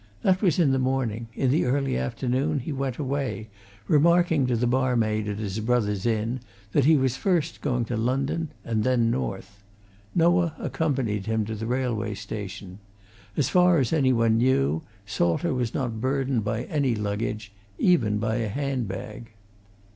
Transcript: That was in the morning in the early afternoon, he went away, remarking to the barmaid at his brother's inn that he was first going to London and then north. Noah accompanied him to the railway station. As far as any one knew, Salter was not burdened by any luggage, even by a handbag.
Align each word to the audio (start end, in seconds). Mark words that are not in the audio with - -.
That 0.23 0.41
was 0.41 0.57
in 0.57 0.71
the 0.71 0.79
morning 0.79 1.27
in 1.35 1.51
the 1.51 1.65
early 1.65 1.95
afternoon, 1.95 2.57
he 2.61 2.71
went 2.71 2.97
away, 2.97 3.49
remarking 3.87 4.47
to 4.47 4.55
the 4.55 4.65
barmaid 4.65 5.27
at 5.27 5.37
his 5.37 5.59
brother's 5.59 6.07
inn 6.07 6.39
that 6.71 6.85
he 6.85 6.97
was 6.97 7.17
first 7.17 7.61
going 7.61 7.85
to 7.85 7.95
London 7.95 8.49
and 8.65 8.83
then 8.83 9.11
north. 9.11 9.61
Noah 10.15 10.55
accompanied 10.57 11.27
him 11.27 11.45
to 11.45 11.53
the 11.53 11.67
railway 11.67 12.15
station. 12.15 12.79
As 13.37 13.49
far 13.49 13.77
as 13.77 13.93
any 13.93 14.11
one 14.11 14.39
knew, 14.39 14.81
Salter 15.05 15.53
was 15.53 15.75
not 15.75 16.01
burdened 16.01 16.43
by 16.43 16.63
any 16.63 16.95
luggage, 16.95 17.51
even 17.77 18.17
by 18.17 18.37
a 18.37 18.49
handbag. 18.49 19.29